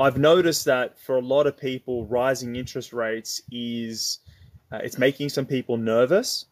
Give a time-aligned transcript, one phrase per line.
[0.00, 4.20] I've noticed that for a lot of people, rising interest rates is
[4.72, 6.46] uh, it's making some people nervous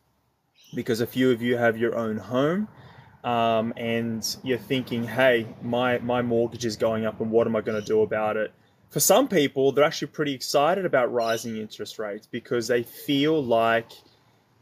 [0.75, 2.69] because a few of you have your own home
[3.25, 7.63] um, and you're thinking, hey, my, my mortgage is going up and what am I
[7.63, 8.53] going to do about it?
[8.91, 13.93] For some people, they're actually pretty excited about rising interest rates because they feel like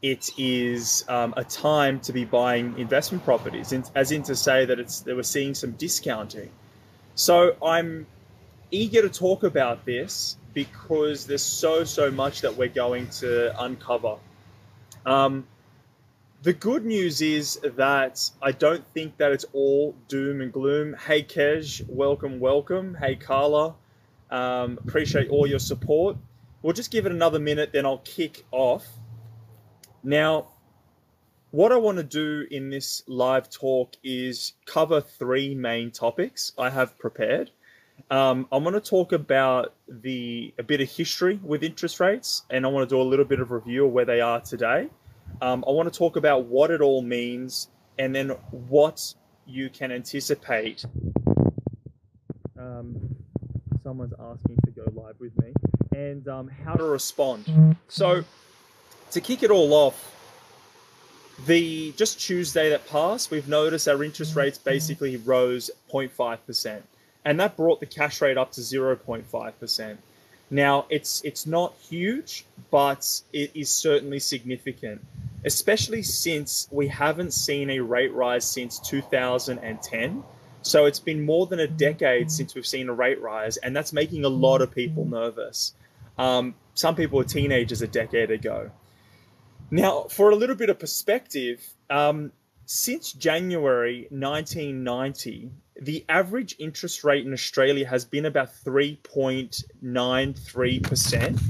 [0.01, 4.79] it is um, a time to be buying investment properties, as in to say that
[4.79, 6.51] it's they were seeing some discounting.
[7.15, 8.05] So I'm
[8.71, 14.17] eager to talk about this because there's so so much that we're going to uncover.
[15.05, 15.47] Um,
[16.43, 20.93] the good news is that I don't think that it's all doom and gloom.
[20.93, 22.95] Hey Kej, welcome, welcome.
[22.95, 23.75] Hey Carla,
[24.29, 26.17] um, appreciate all your support.
[26.61, 28.85] We'll just give it another minute, then I'll kick off.
[30.03, 30.47] Now,
[31.51, 36.69] what I want to do in this live talk is cover three main topics I
[36.69, 37.51] have prepared.
[38.09, 42.65] Um, I want to talk about the a bit of history with interest rates, and
[42.65, 44.89] I want to do a little bit of review of where they are today.
[45.41, 47.67] Um, I want to talk about what it all means,
[47.99, 49.13] and then what
[49.45, 50.85] you can anticipate.
[52.57, 52.97] Um,
[53.83, 55.53] someone's asking to go live with me,
[55.93, 57.75] and um, how to respond.
[57.89, 58.23] So,
[59.11, 60.15] to kick it all off,
[61.45, 66.85] the just Tuesday that passed, we've noticed our interest rates basically rose 0.5 percent
[67.27, 69.97] and that brought the cash rate up to 0.5%.
[70.49, 75.01] Now, it's it's not huge, but it is certainly significant,
[75.43, 80.23] especially since we haven't seen a rate rise since 2010.
[80.61, 83.91] So it's been more than a decade since we've seen a rate rise, and that's
[83.91, 85.73] making a lot of people nervous.
[86.17, 88.71] Um, some people were teenagers a decade ago.
[89.69, 92.31] Now, for a little bit of perspective, um,
[92.65, 101.41] since January 1990, the average interest rate in Australia has been about 3.93%.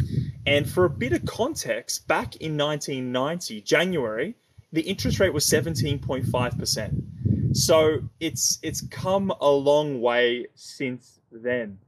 [0.45, 4.35] And for a bit of context, back in 1990, January,
[4.71, 7.55] the interest rate was 17.5%.
[7.55, 11.79] So it's it's come a long way since then.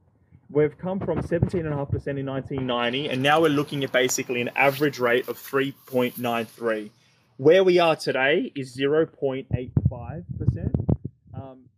[0.50, 5.28] We've come from 17.5% in 1990, and now we're looking at basically an average rate
[5.28, 6.90] of 3.93.
[7.36, 9.70] Where we are today is 0.85%.
[11.32, 11.69] Um,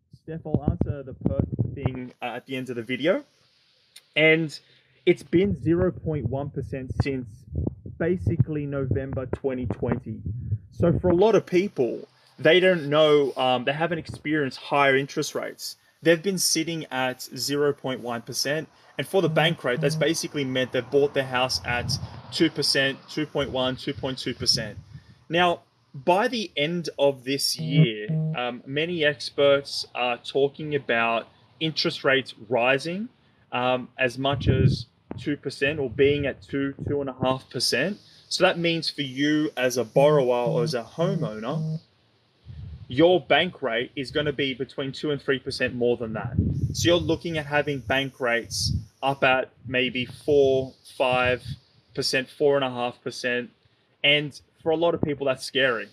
[0.44, 3.24] I'll answer the Perth thing uh, at the end of the video.
[4.16, 4.58] And
[5.06, 7.26] it's been 0.1% since
[7.98, 10.20] basically November 2020.
[10.72, 15.34] So for a lot of people, they don't know, um, they haven't experienced higher interest
[15.34, 15.76] rates.
[16.02, 18.66] They've been sitting at 0.1%.
[18.98, 21.86] And for the bank rate, that's basically meant they've bought their house at
[22.32, 24.74] 2%, 2.1, 2.2%.
[25.28, 25.60] Now,
[25.94, 31.28] by the end of this year, um, many experts are talking about
[31.60, 33.08] interest rates rising
[33.52, 34.86] um, as much as
[35.18, 37.96] 2% or being at 2, 2.5%.
[38.28, 41.80] So that means for you as a borrower or as a homeowner,
[42.88, 46.34] your bank rate is going to be between 2 and 3% more than that.
[46.72, 48.72] So you're looking at having bank rates
[49.02, 51.42] up at maybe 4, 5%,
[51.94, 53.48] 4.5%.
[54.04, 55.88] And for a lot of people, that's scary.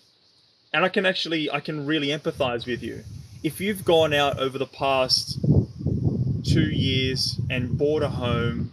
[0.74, 3.04] And I can actually, I can really empathize with you.
[3.44, 5.40] If you've gone out over the past
[6.44, 8.72] two years and bought a home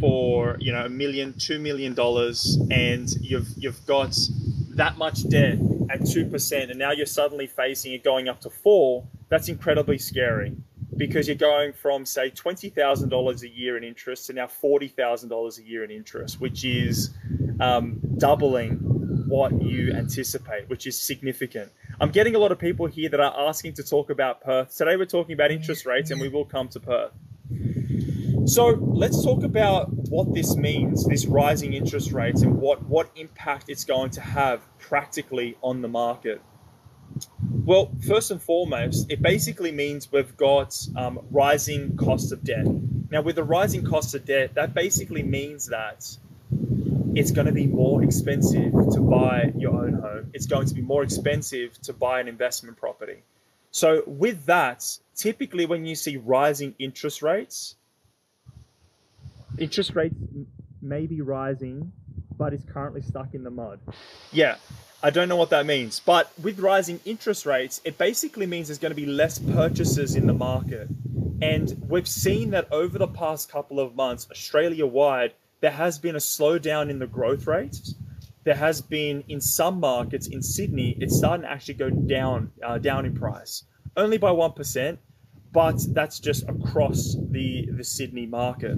[0.00, 4.16] for, you know, a million, two million dollars, and you've you've got
[4.70, 5.58] that much debt
[5.90, 9.98] at two percent, and now you're suddenly facing it going up to four, that's incredibly
[9.98, 10.52] scary
[10.96, 14.88] because you're going from say twenty thousand dollars a year in interest to now forty
[14.88, 17.10] thousand dollars a year in interest, which is
[17.60, 18.78] um, doubling
[19.28, 21.70] what you anticipate, which is significant.
[22.00, 24.76] I'm getting a lot of people here that are asking to talk about Perth.
[24.76, 27.12] Today we're talking about interest rates, and we will come to Perth.
[28.46, 33.66] So let's talk about what this means, this rising interest rates, and what, what impact
[33.68, 36.40] it's going to have practically on the market.
[37.50, 42.66] Well, first and foremost, it basically means we've got um, rising cost of debt.
[43.10, 46.16] Now, with the rising cost of debt, that basically means that
[47.18, 50.30] it's going to be more expensive to buy your own home.
[50.34, 53.24] It's going to be more expensive to buy an investment property.
[53.72, 54.86] So, with that,
[55.16, 57.74] typically when you see rising interest rates,
[59.58, 60.14] interest rates
[60.80, 61.90] may be rising,
[62.38, 63.80] but it's currently stuck in the mud.
[64.30, 64.54] Yeah,
[65.02, 65.98] I don't know what that means.
[65.98, 70.28] But with rising interest rates, it basically means there's going to be less purchases in
[70.28, 70.88] the market.
[71.42, 76.14] And we've seen that over the past couple of months, Australia wide, there has been
[76.16, 77.94] a slowdown in the growth rates.
[78.44, 82.78] There has been in some markets in Sydney, it's starting to actually go down uh,
[82.78, 83.64] down in price,
[83.96, 84.98] only by one percent.
[85.52, 88.76] but that's just across the, the Sydney market.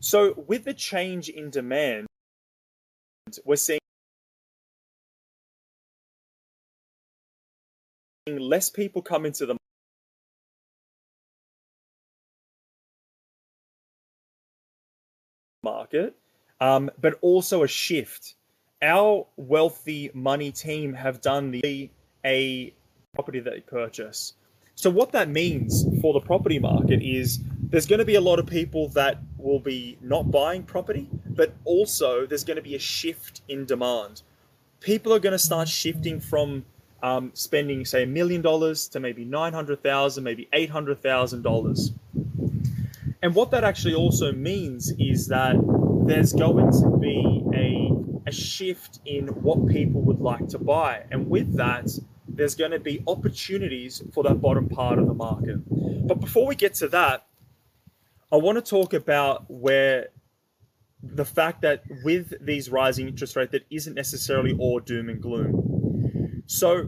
[0.00, 2.06] So, with the change in demand,
[3.44, 3.78] we're seeing
[8.26, 9.56] less people come into the
[15.92, 16.14] market,
[16.60, 18.34] um, but also a shift.
[18.82, 21.90] Our wealthy money team have done the
[22.24, 22.74] a
[23.14, 24.34] property that they purchase.
[24.74, 28.38] So what that means for the property market is there's going to be a lot
[28.38, 32.78] of people that will be not buying property, but also there's going to be a
[32.78, 34.22] shift in demand.
[34.80, 36.64] People are going to start shifting from
[37.02, 41.42] um, spending, say, a million dollars to maybe nine hundred thousand, maybe eight hundred thousand
[41.42, 41.92] dollars.
[43.22, 45.54] And what that actually also means is that
[46.06, 51.28] there's going to be a, a shift in what people would like to buy, and
[51.30, 51.88] with that,
[52.26, 55.58] there's going to be opportunities for that bottom part of the market.
[56.06, 57.26] But before we get to that,
[58.32, 60.08] I want to talk about where
[61.02, 66.42] the fact that with these rising interest rates, that isn't necessarily all doom and gloom.
[66.46, 66.84] So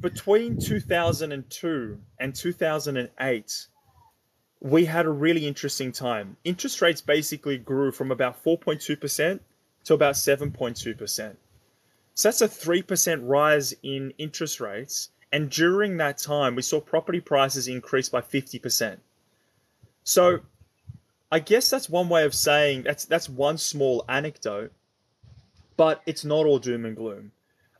[0.00, 3.66] between 2002 and 2008,
[4.64, 6.38] we had a really interesting time.
[6.42, 9.40] Interest rates basically grew from about 4.2%
[9.84, 11.36] to about 7.2%.
[12.14, 15.10] So that's a 3% rise in interest rates.
[15.30, 18.96] And during that time, we saw property prices increase by 50%.
[20.02, 20.40] So
[21.30, 24.72] I guess that's one way of saying that's that's one small anecdote,
[25.76, 27.32] but it's not all doom and gloom.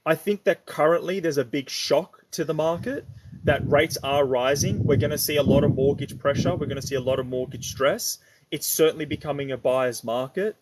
[0.05, 3.07] I think that currently there's a big shock to the market
[3.45, 4.85] that rates are rising.
[4.85, 6.57] We're going to see a lot of mortgage pressure.
[6.57, 8.19] We're going to see a lot of mortgage stress.
[8.51, 10.57] It's certainly becoming a buyer's market.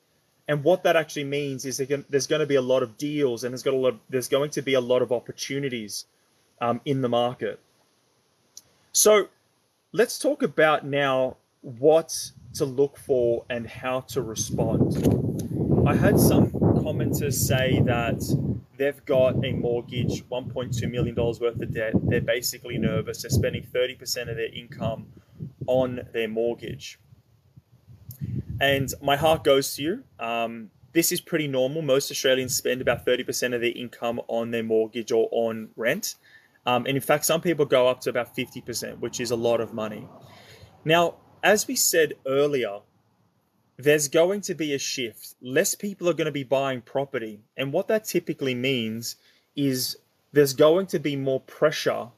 [0.48, 3.52] And what that actually means is there's going to be a lot of deals and
[3.52, 6.06] there's, got a lot, there's going to be a lot of opportunities
[6.60, 7.60] um, in the market.
[8.90, 9.28] So
[9.92, 15.51] let's talk about now what to look for and how to respond.
[15.84, 18.22] I had some commenters say that
[18.76, 21.94] they've got a mortgage, $1.2 million worth of debt.
[22.04, 23.22] They're basically nervous.
[23.22, 25.08] They're spending 30% of their income
[25.66, 27.00] on their mortgage.
[28.60, 30.04] And my heart goes to you.
[30.20, 31.82] Um, this is pretty normal.
[31.82, 36.14] Most Australians spend about 30% of their income on their mortgage or on rent.
[36.64, 39.60] Um, and in fact, some people go up to about 50%, which is a lot
[39.60, 40.06] of money.
[40.84, 42.80] Now, as we said earlier,
[43.76, 45.34] there's going to be a shift.
[45.40, 47.40] Less people are going to be buying property.
[47.56, 49.16] And what that typically means
[49.56, 49.96] is
[50.32, 52.08] there's going to be more pressure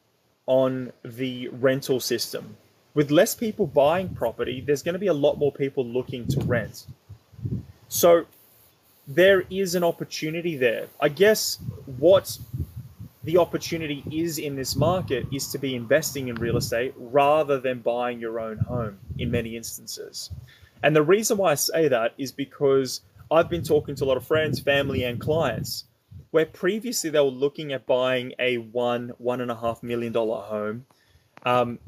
[0.46, 2.56] on the rental system
[2.94, 6.40] with less people buying property, there's going to be a lot more people looking to
[6.40, 6.86] rent.
[7.88, 8.26] So
[9.06, 10.86] there is an opportunity there.
[11.00, 11.58] I guess
[11.98, 12.38] what
[13.24, 17.80] the opportunity is in this market is to be investing in real estate rather than
[17.80, 20.30] buying your own home in many instances.
[20.82, 23.00] And the reason why I say that is because
[23.30, 25.84] I've been talking to a lot of friends, family, and clients
[26.30, 30.42] where previously they were looking at buying a one, one and a half million dollar
[30.42, 30.84] home
[31.44, 31.78] um,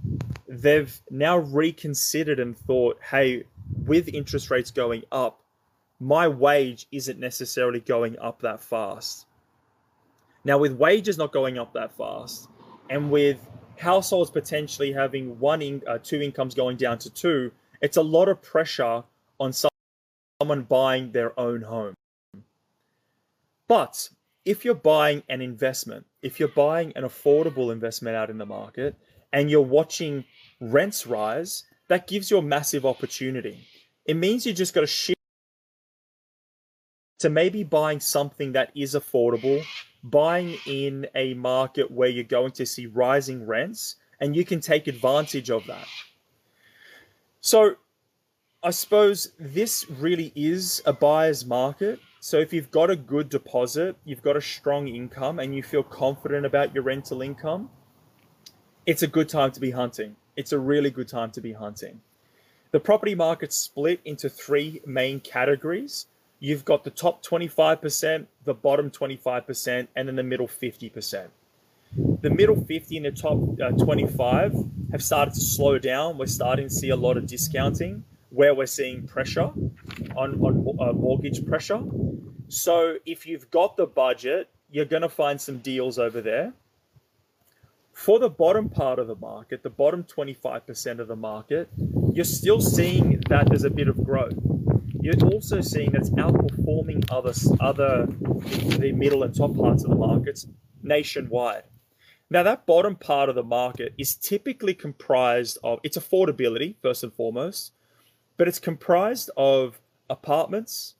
[0.48, 3.44] they've now reconsidered and thought, hey,
[3.84, 5.40] with interest rates going up,
[5.98, 9.26] my wage isn't necessarily going up that fast.
[10.44, 12.48] Now, with wages not going up that fast,
[12.88, 13.38] and with
[13.78, 18.28] households potentially having one in, uh, two incomes going down to two, it's a lot
[18.28, 19.04] of pressure
[19.38, 21.94] on someone buying their own home.
[23.68, 24.08] But
[24.44, 28.96] if you're buying an investment, if you're buying an affordable investment out in the market,
[29.32, 30.24] and you're watching
[30.60, 33.66] rents rise, that gives you a massive opportunity.
[34.04, 35.18] It means you just got to shift
[37.18, 39.64] to maybe buying something that is affordable,
[40.02, 44.86] buying in a market where you're going to see rising rents, and you can take
[44.86, 45.86] advantage of that.
[47.46, 47.76] So,
[48.60, 52.00] I suppose this really is a buyer's market.
[52.18, 55.84] So, if you've got a good deposit, you've got a strong income, and you feel
[55.84, 57.70] confident about your rental income,
[58.84, 60.16] it's a good time to be hunting.
[60.34, 62.00] It's a really good time to be hunting.
[62.72, 66.06] The property market's split into three main categories.
[66.40, 71.28] You've got the top 25%, the bottom 25%, and then the middle 50%.
[71.96, 74.54] The middle 50 and the top uh, 25
[74.92, 76.18] have started to slow down.
[76.18, 79.50] We're starting to see a lot of discounting where we're seeing pressure
[80.16, 81.82] on, on uh, mortgage pressure.
[82.48, 86.52] So if you've got the budget, you're going to find some deals over there.
[87.92, 91.70] For the bottom part of the market, the bottom 25% of the market,
[92.12, 94.34] you're still seeing that there's a bit of growth.
[95.00, 98.06] You're also seeing that it's outperforming other, other
[98.76, 100.46] the middle and top parts of the markets
[100.82, 101.64] nationwide.
[102.28, 107.12] Now, that bottom part of the market is typically comprised of its affordability, first and
[107.12, 107.72] foremost,
[108.36, 109.80] but it's comprised of
[110.10, 110.94] apartments,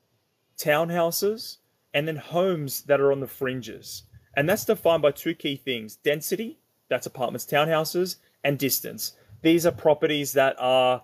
[0.56, 1.58] townhouses,
[1.92, 4.04] and then homes that are on the fringes.
[4.36, 9.14] And that's defined by two key things density, that's apartments, townhouses, and distance.
[9.42, 11.02] These are properties that are,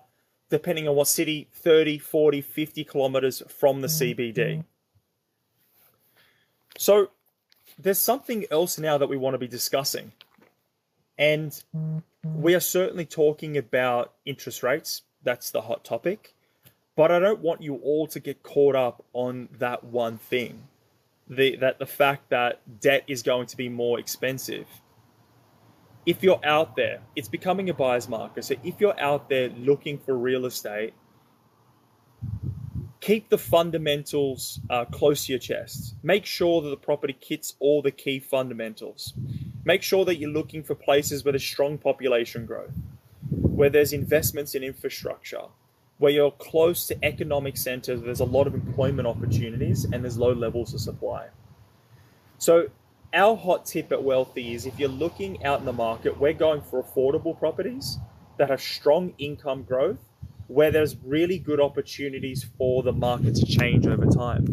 [0.49, 4.21] depending on what city, 30, 40, 50 kilometers from the mm-hmm.
[4.21, 4.37] CBD.
[4.37, 4.61] Mm-hmm.
[6.77, 7.09] So
[7.79, 10.11] there's something else now that we want to be discussing.
[11.17, 11.61] And
[12.23, 15.03] we are certainly talking about interest rates.
[15.23, 16.33] That's the hot topic.
[16.95, 20.67] But I don't want you all to get caught up on that one thing.
[21.27, 24.67] The, that the fact that debt is going to be more expensive.
[26.05, 28.43] If you're out there, it's becoming a buyer's market.
[28.43, 30.93] So if you're out there looking for real estate,
[33.03, 35.93] keep the fundamentals uh, close to your chest.
[36.03, 39.13] Make sure that the property hits all the key fundamentals.
[39.65, 42.71] Make sure that you're looking for places where there's strong population growth,
[43.29, 45.47] where there's investments in infrastructure,
[45.97, 50.31] where you're close to economic centers, there's a lot of employment opportunities, and there's low
[50.31, 51.27] levels of supply.
[52.37, 52.69] So,
[53.13, 56.61] our hot tip at Wealthy is if you're looking out in the market, we're going
[56.61, 57.99] for affordable properties
[58.37, 59.99] that have strong income growth
[60.47, 64.45] where there's really good opportunities for the market to change over time.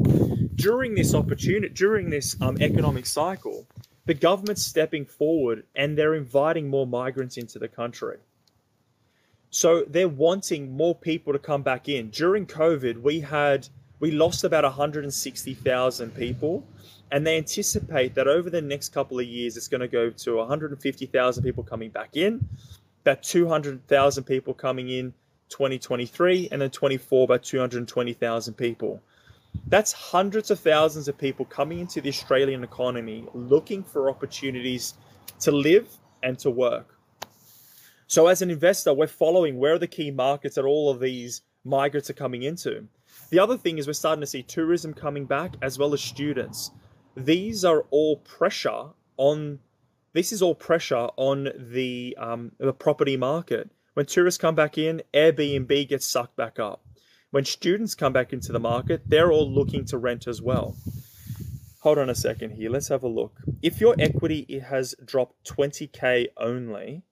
[0.55, 3.67] During this opportunity, during this um, economic cycle,
[4.07, 8.19] the government's stepping forward and they're inviting more migrants into the country.
[9.51, 12.11] So they're wanting more people to come back in.
[12.11, 13.69] During COVID, we had
[13.99, 16.65] we lost about 160,000 people,
[17.13, 20.37] and they anticipate that over the next couple of years, it's going to go to
[20.37, 22.49] 150,000 people coming back in,
[23.03, 25.13] about 200,000 people coming in
[25.51, 29.03] 2023 and then 24 by 220,000 people.
[29.67, 34.95] That's hundreds of thousands of people coming into the Australian economy looking for opportunities
[35.41, 35.89] to live
[36.23, 36.97] and to work.
[38.07, 41.43] So, as an investor, we're following where are the key markets that all of these
[41.65, 42.89] migrants are coming into.
[43.31, 46.73] The other thing is we're starting to see tourism coming back as well as students.
[47.17, 49.61] These are all pressure on.
[50.13, 53.71] This is all pressure on the um, the property market.
[53.95, 56.85] When tourists come back in, Airbnb gets sucked back up.
[57.31, 60.77] When students come back into the market, they're all looking to rent as well.
[61.81, 62.71] Hold on a second here.
[62.71, 63.39] Let's have a look.
[63.63, 67.03] If your equity has dropped 20k only,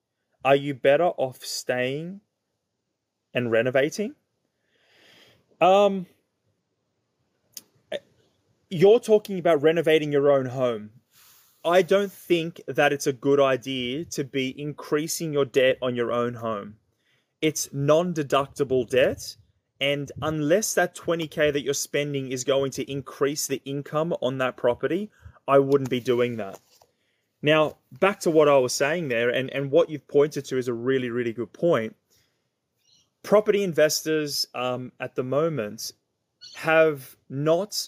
[0.45, 2.21] are you better off staying
[3.33, 4.15] and renovating?
[5.59, 6.05] Um,
[8.69, 10.91] you're talking about renovating your own home.
[11.63, 16.11] I don't think that it's a good idea to be increasing your debt on your
[16.11, 16.75] own home.
[17.41, 19.35] It's non deductible debt.
[19.81, 24.57] And unless that 20K that you're spending is going to increase the income on that
[24.57, 25.09] property,
[25.47, 26.59] I wouldn't be doing that.
[27.41, 30.67] Now, back to what I was saying there, and, and what you've pointed to is
[30.67, 31.95] a really, really good point.
[33.23, 35.93] Property investors um, at the moment
[36.55, 37.87] have not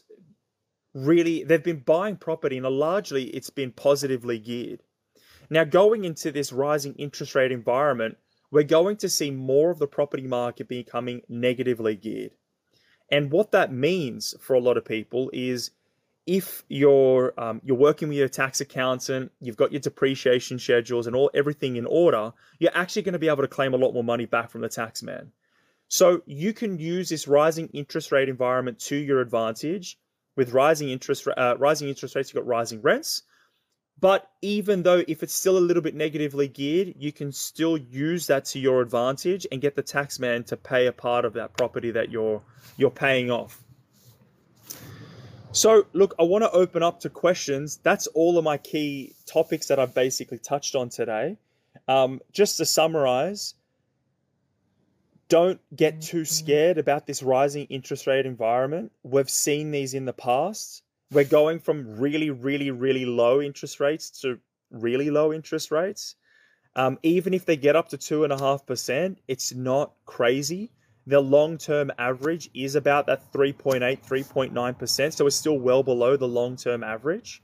[0.94, 4.82] really they've been buying property and largely it's been positively geared.
[5.50, 8.18] Now going into this rising interest rate environment,
[8.52, 12.32] we're going to see more of the property market becoming negatively geared.
[13.10, 15.72] And what that means for a lot of people is
[16.28, 21.16] if you're um, you're working with your tax accountant, you've got your depreciation schedules and
[21.16, 24.04] all everything in order, you're actually going to be able to claim a lot more
[24.04, 25.32] money back from the tax man.
[25.88, 29.98] So you can use this rising interest rate environment to your advantage
[30.36, 33.24] with rising interest uh, rising interest rates, you've got rising rents.
[34.00, 38.26] But even though if it's still a little bit negatively geared, you can still use
[38.28, 41.92] that to your advantage and get the taxman to pay a part of that property
[41.92, 42.42] that you're
[42.78, 43.64] you're paying off.
[45.54, 47.78] So, look, I want to open up to questions.
[47.84, 51.38] That's all of my key topics that I've basically touched on today.
[51.88, 53.54] Um, just to summarize,
[55.32, 58.92] don't get too scared about this rising interest rate environment.
[59.02, 60.84] We've seen these in the past.
[61.10, 64.40] We're going from really, really, really low interest rates to
[64.72, 66.16] really low interest rates.
[66.76, 70.70] Um, even if they get up to two and a half percent, it's not crazy.
[71.08, 75.14] The long term average is about that 3.8, 3.9%.
[75.14, 77.42] So it's still well below the long term average.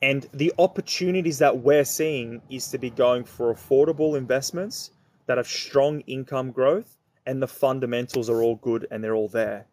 [0.00, 4.92] And the opportunities that we're seeing is to be going for affordable investments
[5.26, 9.66] that have strong income growth and the fundamentals are all good and they're all there.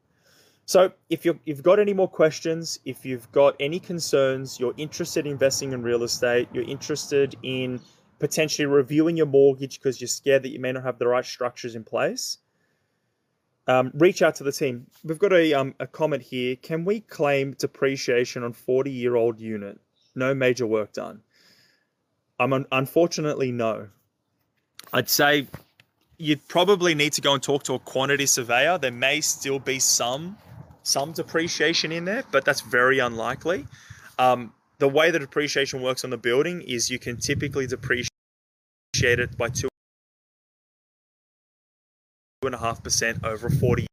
[0.65, 5.25] So if you have got any more questions, if you've got any concerns, you're interested
[5.25, 7.79] in investing in real estate, you're interested in
[8.19, 11.75] potentially reviewing your mortgage because you're scared that you may not have the right structures
[11.75, 12.39] in place,
[13.67, 14.87] um, reach out to the team.
[15.05, 16.57] We've got a, um, a comment here.
[16.57, 19.79] Can we claim depreciation on 40 year old unit?
[20.15, 21.21] No major work done.
[22.39, 23.89] I'm un- unfortunately no.
[24.93, 25.47] I'd say
[26.17, 28.77] you'd probably need to go and talk to a quantity surveyor.
[28.77, 30.37] There may still be some
[30.83, 33.65] some depreciation in there, but that's very unlikely.
[34.17, 38.09] Um, the way the depreciation works on the building is you can typically depreciate
[39.03, 39.67] it by two
[42.43, 43.85] and a half percent over a 40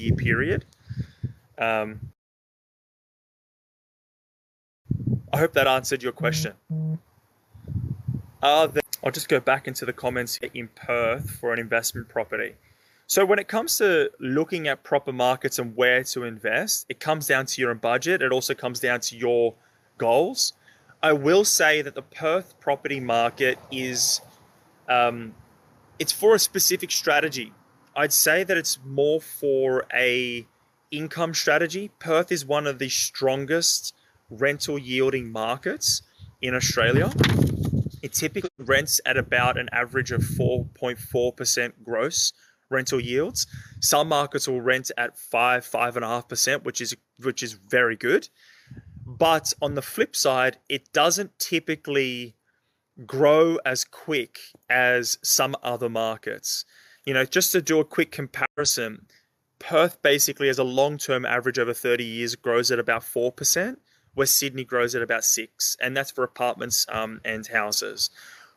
[0.00, 0.64] year period.
[1.56, 2.12] Um,
[5.32, 6.54] I hope that answered your question.
[8.42, 8.68] Uh,
[9.04, 12.54] I'll just go back into the comments in Perth for an investment property.
[13.06, 17.26] So when it comes to looking at proper markets and where to invest, it comes
[17.26, 18.22] down to your budget.
[18.22, 19.54] It also comes down to your
[19.98, 20.52] goals.
[21.02, 24.20] I will say that the Perth property market is
[24.88, 25.34] um,
[25.98, 27.52] it's for a specific strategy.
[27.96, 30.46] I'd say that it's more for a
[30.90, 31.90] income strategy.
[31.98, 33.94] Perth is one of the strongest
[34.30, 36.02] rental yielding markets
[36.40, 37.12] in Australia.
[38.02, 42.32] It typically rents at about an average of 4.4% gross
[42.70, 43.46] rental yields.
[43.80, 47.52] Some markets will rent at five, five and a half percent, which is which is
[47.52, 48.28] very good.
[49.04, 52.36] But on the flip side, it doesn't typically
[53.04, 54.38] grow as quick
[54.68, 56.64] as some other markets.
[57.04, 59.06] You know, just to do a quick comparison,
[59.58, 63.76] Perth basically has a long-term average over 30 years grows at about 4%,
[64.20, 68.10] where Sydney grows at about 6 and that's for apartments um, and houses.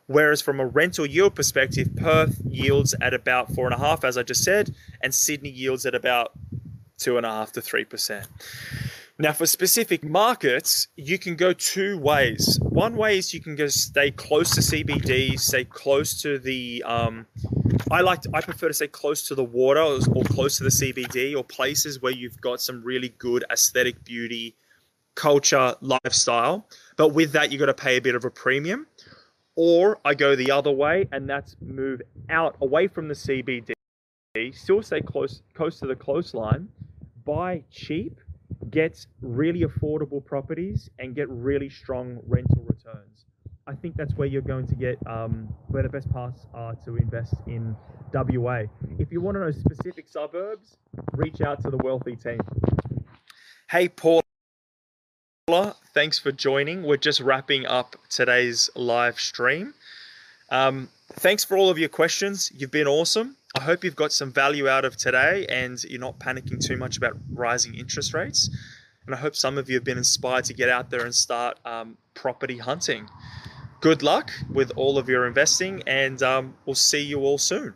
[0.06, 4.18] Whereas from a rental yield perspective, Perth yields at about four and a half, as
[4.18, 6.32] I just said, and Sydney yields at about
[6.98, 8.26] two and a half to three percent.
[9.18, 12.58] Now, for specific markets, you can go two ways.
[12.60, 16.82] One way is you can go stay close to CBD, stay close to the.
[16.84, 17.24] Um,
[17.90, 20.68] I like to, I prefer to stay close to the water or close to the
[20.68, 24.56] CBD or places where you've got some really good aesthetic beauty,
[25.14, 26.68] culture, lifestyle.
[26.96, 28.86] But with that, you've got to pay a bit of a premium.
[29.56, 33.72] Or I go the other way, and that's move out away from the CBD,
[34.52, 36.68] still stay close close to the coastline,
[37.24, 38.18] buy cheap,
[38.70, 43.26] get really affordable properties, and get really strong rental returns.
[43.66, 46.96] I think that's where you're going to get um, where the best paths are to
[46.96, 47.76] invest in
[48.12, 48.64] WA.
[48.98, 50.76] If you want to know specific suburbs,
[51.12, 52.40] reach out to the wealthy team.
[53.70, 54.23] Hey, Paul.
[55.92, 56.84] Thanks for joining.
[56.84, 59.74] We're just wrapping up today's live stream.
[60.48, 62.50] Um, thanks for all of your questions.
[62.56, 63.36] You've been awesome.
[63.54, 66.96] I hope you've got some value out of today and you're not panicking too much
[66.96, 68.48] about rising interest rates.
[69.04, 71.58] And I hope some of you have been inspired to get out there and start
[71.66, 73.10] um, property hunting.
[73.82, 77.74] Good luck with all of your investing, and um, we'll see you all soon.